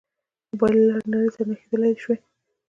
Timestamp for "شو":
2.03-2.11